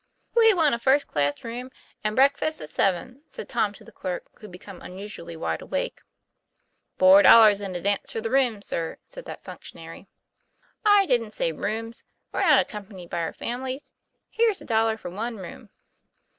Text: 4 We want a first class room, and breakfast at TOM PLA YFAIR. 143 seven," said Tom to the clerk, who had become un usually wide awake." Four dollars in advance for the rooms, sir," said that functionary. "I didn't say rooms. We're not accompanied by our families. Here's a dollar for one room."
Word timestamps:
4 0.33 0.41
We 0.41 0.53
want 0.55 0.73
a 0.73 0.79
first 0.79 1.05
class 1.05 1.43
room, 1.43 1.69
and 2.03 2.15
breakfast 2.15 2.59
at 2.59 2.69
TOM 2.69 2.73
PLA 2.73 2.83
YFAIR. 2.83 2.93
143 3.21 3.21
seven," 3.21 3.23
said 3.29 3.47
Tom 3.49 3.73
to 3.73 3.83
the 3.83 3.91
clerk, 3.91 4.25
who 4.33 4.39
had 4.47 4.51
become 4.51 4.81
un 4.81 4.97
usually 4.97 5.35
wide 5.37 5.61
awake." 5.61 6.01
Four 6.97 7.21
dollars 7.21 7.61
in 7.61 7.75
advance 7.75 8.11
for 8.11 8.19
the 8.19 8.31
rooms, 8.31 8.65
sir," 8.65 8.97
said 9.05 9.25
that 9.25 9.43
functionary. 9.43 10.07
"I 10.83 11.05
didn't 11.05 11.35
say 11.35 11.51
rooms. 11.51 12.03
We're 12.31 12.41
not 12.41 12.59
accompanied 12.61 13.11
by 13.11 13.19
our 13.19 13.31
families. 13.31 13.93
Here's 14.31 14.59
a 14.59 14.65
dollar 14.65 14.97
for 14.97 15.11
one 15.11 15.37
room." 15.37 15.69